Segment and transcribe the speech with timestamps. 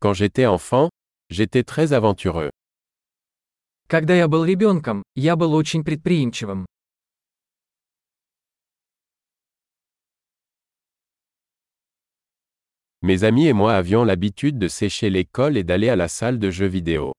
[0.00, 0.90] Quand j'étais enfant,
[1.28, 2.50] j'étais très aventureux.
[3.88, 6.66] Когда я был ребенком, я был очень предприимчивым.
[13.02, 16.50] Mes amis et moi avions l'habitude de sécher l'école et d'aller à la salle de
[16.50, 17.12] jeux vidéo.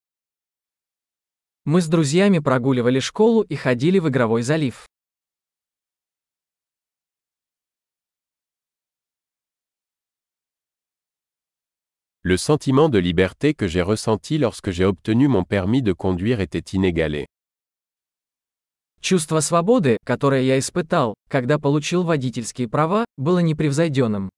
[1.66, 4.89] Мы с друзьями прогуливали школу и ходили в игровой залив.
[12.22, 16.60] Le sentiment de liberté que j'ai ressenti lorsque j'ai obtenu mon permis de conduire était
[16.76, 17.28] inégalé.
[19.00, 24.30] Чувство свободы, которое я испытал, когда получил водительские права, было непревзойденным.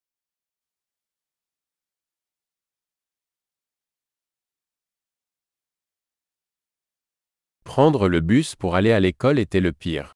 [7.63, 10.13] Prendre le bus pour aller à l'école était le pire.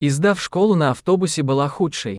[0.00, 2.18] И сдав школу на автобусе была худшей.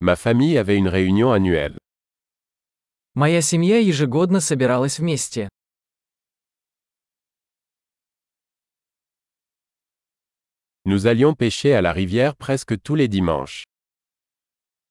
[0.00, 1.78] Ma famille avait une réunion annuelle.
[3.14, 5.48] Моя семья ежегодно собиралась вместе.
[10.86, 13.64] Nous allions pêcher à la rivière presque tous les dimanches.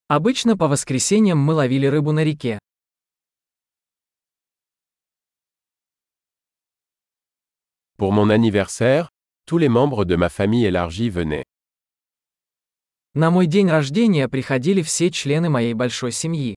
[0.07, 2.59] Обычно по воскресеньям мы ловили рыбу на реке.
[7.97, 9.09] Pour mon anniversaire,
[9.45, 11.45] tous les membres de ma famille élargie venaient.
[13.16, 16.56] На мой день рождения приходили все члены моей большой семьи.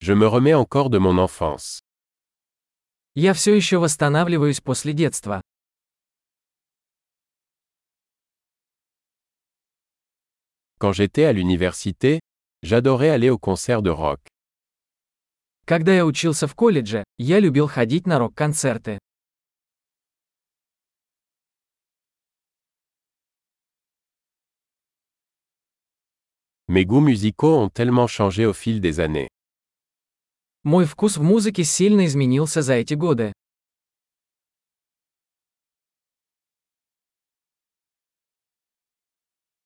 [0.00, 1.80] Je me remets encore de mon enfance.
[3.14, 5.40] Я все еще восстанавливаюсь после детства.
[10.78, 12.20] Quand j'étais à l'université,
[12.62, 14.20] j'adorais aller au concert de rock.
[15.64, 18.98] Когда я учился в колледже, я любил ходить на рок-концерты.
[26.73, 29.29] Mes goûts musicaux ont tellement changé au fil des années.
[30.63, 33.33] Мой вкус в музыке сильно изменился за эти годы.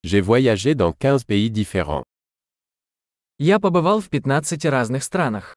[0.03, 2.03] J'ai voyagé dans 15 pays différents.
[3.39, 5.55] Я побывал в 15 разных странах.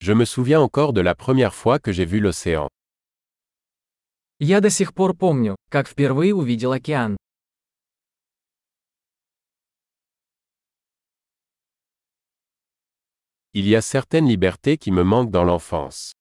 [0.00, 2.68] Je me souviens encore de la première fois que j'ai vu l'océan.
[4.41, 7.17] Я до сих пор помню, как впервые увидел океан.
[13.53, 16.13] Il y a certaines libertés qui me manquent dans l'enfance.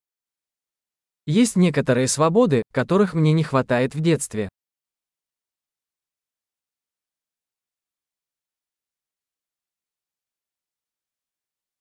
[1.27, 4.49] Есть некоторые свободы, которых мне не хватает в детстве.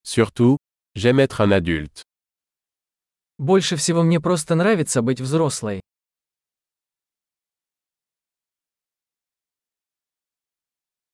[0.03, 0.57] Surtout,
[0.93, 2.03] j'aime être un adulte.
[3.39, 5.81] Больше всего мне просто нравится быть взрослой.